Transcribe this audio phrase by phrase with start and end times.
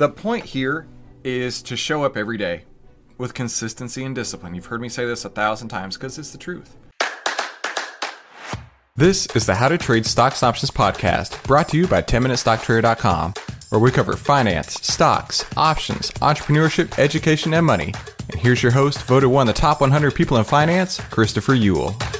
[0.00, 0.86] The point here
[1.24, 2.64] is to show up every day
[3.18, 4.54] with consistency and discipline.
[4.54, 6.74] You've heard me say this a thousand times because it's the truth.
[8.96, 13.34] This is the How to Trade Stocks Options podcast brought to you by 10MinuteStockTrader.com,
[13.68, 17.92] where we cover finance, stocks, options, entrepreneurship, education, and money.
[18.30, 22.19] And here's your host, voted one of the top 100 people in finance, Christopher Uhl.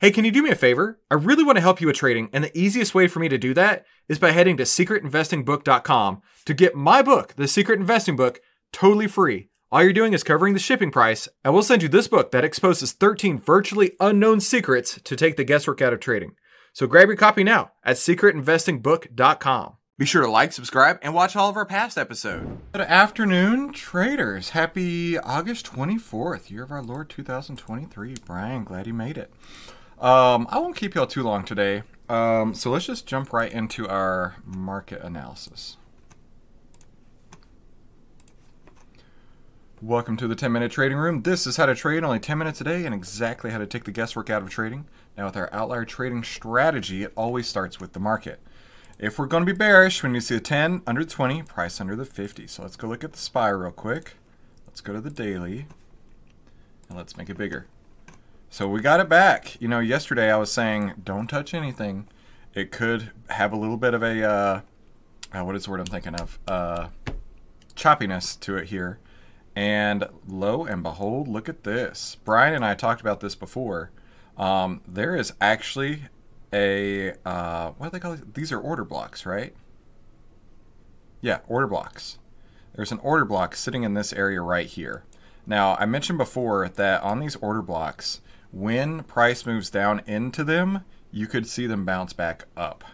[0.00, 0.98] Hey, can you do me a favor?
[1.10, 3.36] I really want to help you with trading, and the easiest way for me to
[3.36, 8.40] do that is by heading to secretinvestingbook.com to get my book, The Secret Investing Book,
[8.72, 9.50] totally free.
[9.70, 12.46] All you're doing is covering the shipping price, and we'll send you this book that
[12.46, 16.32] exposes 13 virtually unknown secrets to take the guesswork out of trading.
[16.72, 19.76] So grab your copy now at secretinvestingbook.com.
[19.98, 22.48] Be sure to like, subscribe, and watch all of our past episodes.
[22.72, 24.50] Good afternoon, traders.
[24.50, 28.14] Happy August 24th, year of our Lord 2023.
[28.24, 29.30] Brian, glad you made it.
[30.00, 31.82] Um, I won't keep y'all too long today.
[32.08, 35.76] Um, so let's just jump right into our market analysis.
[39.82, 41.22] Welcome to the 10 minute trading room.
[41.22, 43.84] This is how to trade only 10 minutes a day and exactly how to take
[43.84, 44.86] the guesswork out of trading.
[45.18, 48.40] Now, with our outlier trading strategy, it always starts with the market.
[48.98, 51.78] If we're going to be bearish, we need to see a 10 under 20, price
[51.78, 52.46] under the 50.
[52.46, 54.14] So let's go look at the SPY real quick.
[54.66, 55.66] Let's go to the daily
[56.88, 57.66] and let's make it bigger.
[58.52, 59.56] So we got it back.
[59.60, 62.08] You know, yesterday I was saying don't touch anything.
[62.52, 64.60] It could have a little bit of a uh,
[65.32, 66.40] uh, what is the word I'm thinking of?
[66.48, 66.88] Uh,
[67.76, 68.98] choppiness to it here.
[69.54, 72.16] And lo and behold, look at this.
[72.24, 73.92] Brian and I talked about this before.
[74.36, 76.06] Um, there is actually
[76.52, 78.24] a uh, what do they call these?
[78.34, 79.54] These are order blocks, right?
[81.20, 82.18] Yeah, order blocks.
[82.74, 85.04] There's an order block sitting in this area right here.
[85.46, 88.20] Now, I mentioned before that on these order blocks,
[88.52, 92.84] when price moves down into them, you could see them bounce back up.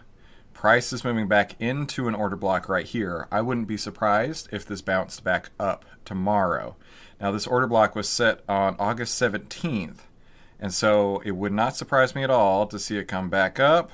[0.53, 3.27] Price is moving back into an order block right here.
[3.31, 6.75] I wouldn't be surprised if this bounced back up tomorrow.
[7.21, 9.99] Now, this order block was set on August 17th,
[10.59, 13.91] and so it would not surprise me at all to see it come back up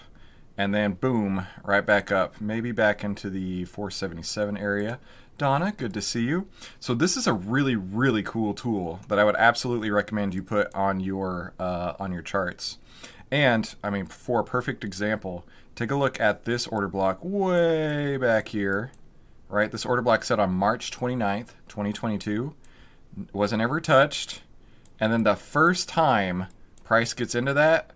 [0.58, 5.00] and then boom, right back up, maybe back into the 477 area.
[5.38, 6.48] Donna, good to see you.
[6.80, 10.74] So this is a really, really cool tool that I would absolutely recommend you put
[10.74, 12.78] on your uh, on your charts.
[13.32, 15.46] And I mean, for a perfect example,
[15.76, 18.92] take a look at this order block way back here.
[19.50, 22.56] Right, this order block set on March 29th, 2022,
[23.34, 24.42] wasn't ever touched,
[25.00, 26.48] and then the first time
[26.84, 27.92] price gets into that,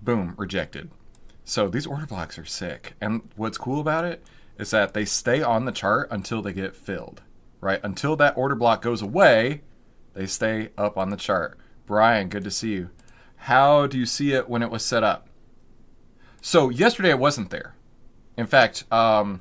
[0.00, 0.90] boom, rejected.
[1.44, 2.94] So these order blocks are sick.
[3.00, 4.22] And what's cool about it
[4.58, 7.22] is that they stay on the chart until they get filled,
[7.60, 7.80] right?
[7.82, 9.62] Until that order block goes away,
[10.14, 11.58] they stay up on the chart.
[11.86, 12.90] Brian, good to see you.
[13.36, 15.28] How do you see it when it was set up?
[16.40, 17.74] So yesterday it wasn't there.
[18.36, 19.40] In fact, um,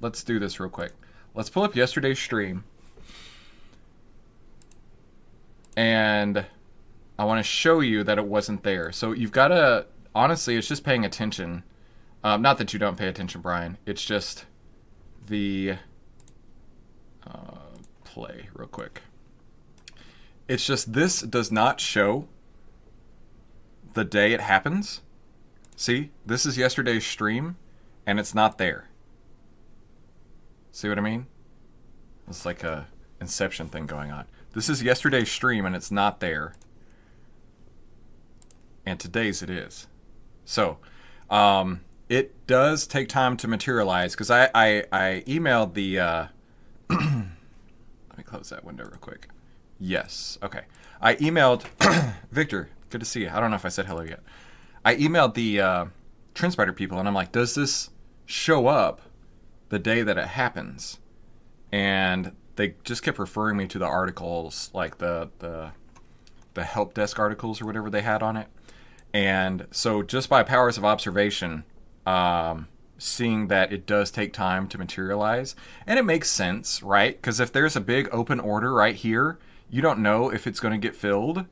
[0.00, 0.92] let's do this real quick.
[1.34, 2.64] Let's pull up yesterday's stream.
[5.76, 6.46] And
[7.18, 8.92] I want to show you that it wasn't there.
[8.92, 11.62] So you've got to, honestly, it's just paying attention.
[12.26, 13.78] Um, not that you don't pay attention, Brian.
[13.86, 14.46] It's just
[15.28, 15.76] the
[17.24, 17.58] uh,
[18.02, 19.02] play real quick.
[20.48, 22.26] It's just this does not show
[23.94, 25.02] the day it happens.
[25.76, 27.58] See, this is yesterday's stream,
[28.04, 28.88] and it's not there.
[30.72, 31.26] See what I mean?
[32.26, 32.88] It's like a
[33.20, 34.24] Inception thing going on.
[34.52, 36.56] This is yesterday's stream and it's not there.
[38.84, 39.86] And today's it is.
[40.44, 40.78] So,
[41.30, 45.98] um, it does take time to materialize because I, I, I emailed the.
[45.98, 46.26] Uh,
[46.90, 49.28] let me close that window real quick.
[49.78, 50.38] Yes.
[50.42, 50.62] Okay.
[51.00, 51.64] I emailed
[52.30, 52.70] Victor.
[52.90, 53.30] Good to see you.
[53.32, 54.20] I don't know if I said hello yet.
[54.84, 55.84] I emailed the uh,
[56.34, 57.90] TrendSpider people and I'm like, does this
[58.24, 59.02] show up
[59.68, 61.00] the day that it happens?
[61.72, 65.72] And they just kept referring me to the articles, like the the
[66.54, 68.48] the help desk articles or whatever they had on it.
[69.12, 71.64] And so, just by powers of observation,
[72.06, 72.68] um,
[72.98, 75.54] seeing that it does take time to materialize,
[75.86, 77.16] and it makes sense, right?
[77.16, 79.38] Because if there's a big open order right here,
[79.68, 81.44] you don't know if it's going to get filled.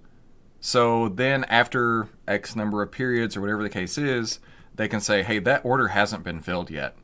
[0.61, 4.39] So then, after X number of periods or whatever the case is,
[4.75, 6.97] they can say, hey, that order hasn't been filled yet.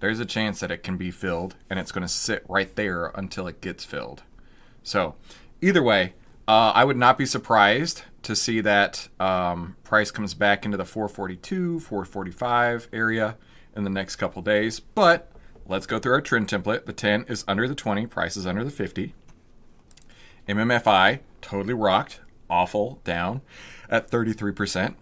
[0.00, 3.06] There's a chance that it can be filled, and it's going to sit right there
[3.14, 4.22] until it gets filled.
[4.82, 5.14] So,
[5.60, 6.14] either way,
[6.48, 10.84] uh, I would not be surprised to see that um, price comes back into the
[10.84, 13.36] 442, 445 area
[13.74, 14.80] in the next couple days.
[14.80, 15.30] But
[15.66, 16.86] let's go through our trend template.
[16.86, 19.14] The 10 is under the 20, price is under the 50.
[20.48, 23.40] MMFI totally rocked, awful, down
[23.88, 24.94] at 33%.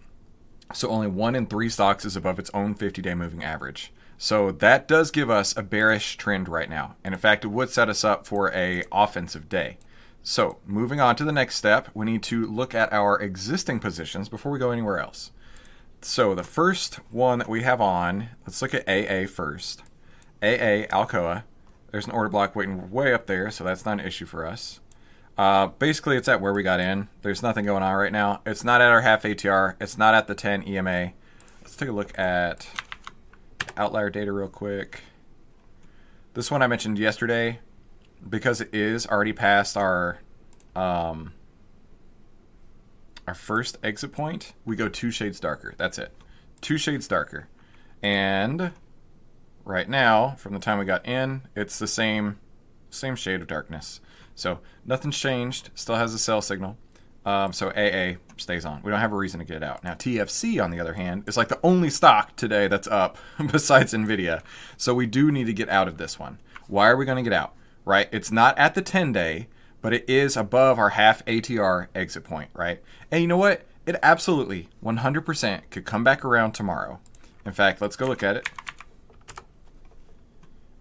[0.73, 3.91] So only one in three stocks is above its own 50 day moving average.
[4.17, 6.95] So that does give us a bearish trend right now.
[7.03, 9.77] And in fact, it would set us up for a offensive day.
[10.21, 14.29] So, moving on to the next step, we need to look at our existing positions
[14.29, 15.31] before we go anywhere else.
[16.01, 19.81] So, the first one that we have on, let's look at AA first.
[20.41, 21.43] AA, Alcoa.
[21.91, 24.79] There's an order block waiting way up there, so that's not an issue for us.
[25.37, 27.07] Uh, basically, it's at where we got in.
[27.21, 28.41] There's nothing going on right now.
[28.45, 29.75] It's not at our half ATR.
[29.79, 31.13] It's not at the 10 EMA.
[31.61, 32.67] Let's take a look at
[33.77, 35.01] outlier data real quick.
[36.33, 37.59] This one I mentioned yesterday,
[38.27, 40.19] because it is already past our
[40.75, 41.33] um,
[43.27, 45.73] our first exit point, we go two shades darker.
[45.77, 46.13] That's it.
[46.61, 47.47] Two shades darker.
[48.01, 48.71] And
[49.65, 52.39] right now, from the time we got in, it's the same
[52.89, 54.01] same shade of darkness.
[54.35, 55.69] So nothing's changed.
[55.75, 56.77] Still has a sell signal.
[57.25, 58.81] Um, so AA stays on.
[58.81, 59.83] We don't have a reason to get out.
[59.83, 63.17] Now TFC, on the other hand, is like the only stock today that's up
[63.51, 64.41] besides Nvidia.
[64.77, 66.39] So we do need to get out of this one.
[66.67, 67.53] Why are we going to get out?
[67.89, 68.07] Right?
[68.11, 69.47] It's not at the 10 day,
[69.81, 72.83] but it is above our half ATR exit point, right?
[73.09, 73.63] And you know what?
[73.87, 76.99] It absolutely 100% could come back around tomorrow.
[77.47, 78.47] In fact, let's go look at it.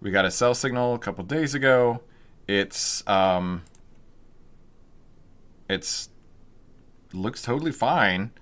[0.02, 2.02] We got a sell signal a couple days ago.
[2.46, 3.62] It's um
[5.68, 6.10] it's
[7.14, 8.32] looks totally fine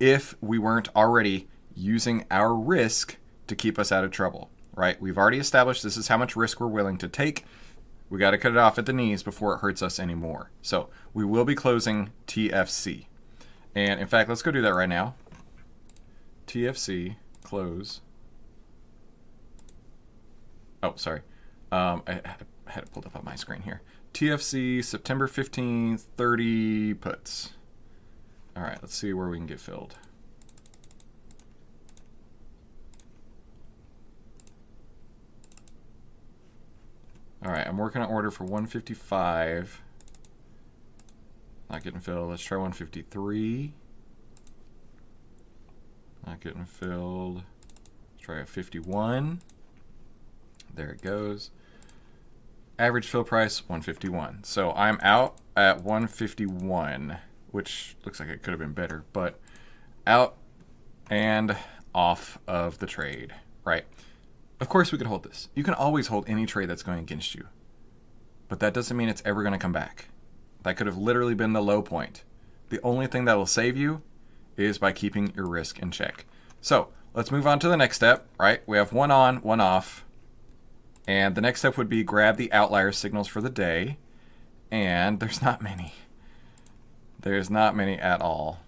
[0.00, 3.18] if we weren't already using our risk
[3.48, 5.00] to keep us out of trouble right?
[5.00, 7.44] We've already established this is how much risk we're willing to take.
[8.08, 10.50] We got to cut it off at the knees before it hurts us anymore.
[10.62, 13.06] So we will be closing TFC.
[13.74, 15.14] And in fact, let's go do that right now.
[16.46, 18.00] TFC, close.
[20.82, 21.20] Oh, sorry.
[21.70, 22.20] Um, I
[22.66, 23.82] had it pulled up on my screen here.
[24.12, 27.52] TFC, September 15th, 30 puts.
[28.56, 29.96] All right, let's see where we can get filled.
[37.66, 39.82] I'm working on order for 155.
[41.70, 42.30] Not getting filled.
[42.30, 43.72] Let's try 153.
[46.26, 47.36] Not getting filled.
[47.36, 49.40] Let's try a 51.
[50.74, 51.50] There it goes.
[52.78, 54.44] Average fill price 151.
[54.44, 57.18] So I'm out at 151,
[57.50, 59.38] which looks like it could have been better, but
[60.06, 60.36] out
[61.10, 61.56] and
[61.94, 63.84] off of the trade, right?
[64.60, 65.48] Of course, we could hold this.
[65.54, 67.46] You can always hold any trade that's going against you.
[68.48, 70.08] But that doesn't mean it's ever going to come back.
[70.62, 72.24] That could have literally been the low point.
[72.68, 74.02] The only thing that will save you
[74.56, 76.26] is by keeping your risk in check.
[76.60, 78.60] So let's move on to the next step, right?
[78.66, 80.04] We have one on, one off.
[81.06, 83.98] And the next step would be grab the outlier signals for the day.
[84.70, 85.94] And there's not many.
[87.18, 88.60] There's not many at all.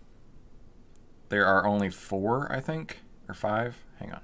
[1.29, 3.79] There are only four, I think, or five.
[3.99, 4.21] Hang on.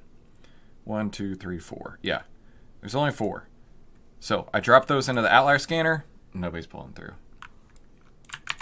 [0.88, 1.98] One, two, three, four.
[2.00, 2.22] Yeah,
[2.80, 3.46] there's only four.
[4.20, 6.06] So I drop those into the outlier scanner.
[6.32, 7.12] Nobody's pulling through.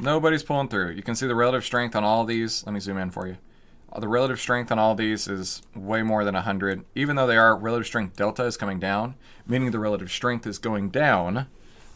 [0.01, 0.91] Nobody's pulling through.
[0.91, 2.67] You can see the relative strength on all these.
[2.67, 3.37] Let me zoom in for you.
[3.93, 6.85] Uh, the relative strength on all these is way more than 100.
[6.97, 9.15] Even though they are, relative strength delta is coming down,
[9.47, 11.47] meaning the relative strength is going down.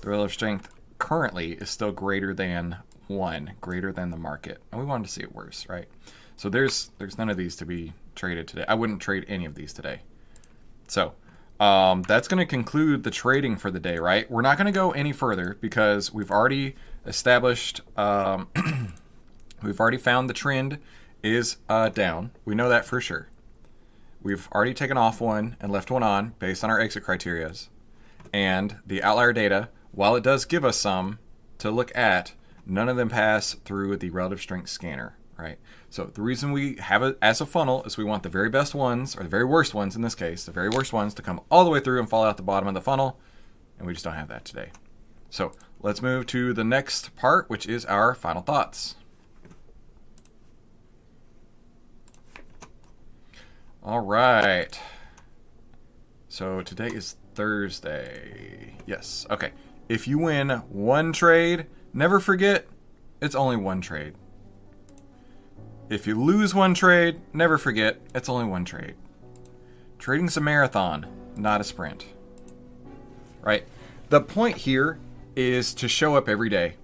[0.02, 2.76] The relative strength currently is still greater than
[3.08, 4.62] 1, greater than the market.
[4.70, 5.88] And we wanted to see it worse, right?
[6.36, 8.64] So there's there's none of these to be traded today.
[8.68, 10.02] I wouldn't trade any of these today.
[10.90, 11.14] So
[11.60, 14.28] um, that's going to conclude the trading for the day, right?
[14.28, 16.74] We're not going to go any further because we've already
[17.06, 18.48] established, um,
[19.62, 20.78] we've already found the trend
[21.22, 22.32] is uh, down.
[22.44, 23.28] We know that for sure.
[24.20, 27.68] We've already taken off one and left one on based on our exit criterias.
[28.32, 31.18] And the outlier data, while it does give us some
[31.58, 32.34] to look at,
[32.66, 35.58] none of them pass through the relative strength scanner, right?
[35.88, 38.74] So the reason we have it as a funnel is we want the very best
[38.74, 41.40] ones, or the very worst ones in this case, the very worst ones to come
[41.50, 43.18] all the way through and fall out the bottom of the funnel,
[43.78, 44.70] and we just don't have that today.
[45.30, 48.96] So let's move to the next part, which is our final thoughts.
[53.82, 54.78] All right.
[56.28, 58.74] So today is Thursday.
[58.86, 59.26] Yes.
[59.30, 59.52] Okay.
[59.88, 62.66] If you win one trade, never forget
[63.22, 64.14] it's only one trade.
[65.90, 68.94] If you lose one trade, never forget it's only one trade.
[69.98, 71.04] Trading's a marathon,
[71.36, 72.06] not a sprint.
[73.42, 73.66] Right?
[74.08, 75.00] The point here
[75.34, 76.74] is to show up every day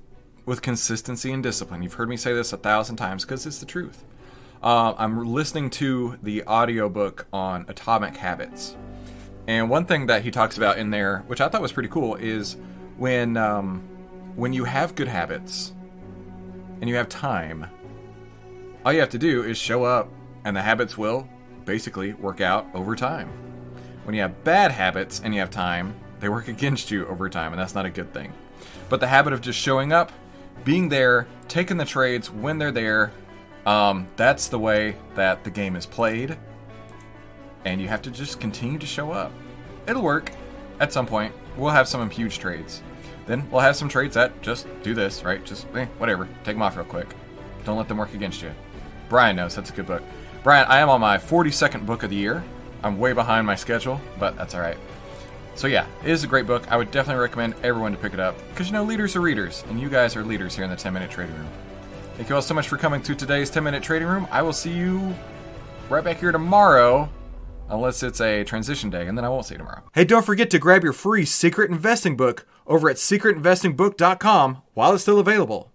[0.44, 1.84] with consistency and discipline.
[1.84, 4.02] You've heard me say this a thousand times because it's the truth.
[4.60, 8.76] Uh, I'm listening to the audiobook on atomic habits.
[9.46, 12.16] And one thing that he talks about in there, which I thought was pretty cool,
[12.16, 12.56] is
[12.96, 13.84] when um,
[14.34, 15.72] when you have good habits
[16.80, 17.66] and you have time,
[18.86, 20.08] all you have to do is show up,
[20.44, 21.28] and the habits will
[21.64, 23.28] basically work out over time.
[24.04, 27.52] When you have bad habits and you have time, they work against you over time,
[27.52, 28.32] and that's not a good thing.
[28.88, 30.12] But the habit of just showing up,
[30.62, 33.10] being there, taking the trades when they're there,
[33.66, 36.38] um, that's the way that the game is played,
[37.64, 39.32] and you have to just continue to show up.
[39.88, 40.30] It'll work
[40.78, 41.34] at some point.
[41.56, 42.82] We'll have some huge trades.
[43.26, 45.44] Then we'll have some trades that just do this, right?
[45.44, 46.28] Just eh, whatever.
[46.44, 47.08] Take them off real quick.
[47.64, 48.52] Don't let them work against you.
[49.08, 50.02] Brian knows that's a good book.
[50.42, 52.44] Brian, I am on my 42nd book of the year.
[52.82, 54.78] I'm way behind my schedule, but that's all right.
[55.56, 56.70] So yeah, it is a great book.
[56.70, 59.64] I would definitely recommend everyone to pick it up because you know leaders are readers,
[59.68, 61.48] and you guys are leaders here in the 10 Minute Trading Room.
[62.16, 64.28] Thank you all so much for coming to today's 10 Minute Trading Room.
[64.30, 65.14] I will see you
[65.88, 67.08] right back here tomorrow,
[67.70, 69.82] unless it's a transition day, and then I won't see you tomorrow.
[69.94, 75.02] Hey, don't forget to grab your free Secret Investing book over at secretinvestingbook.com while it's
[75.02, 75.72] still available.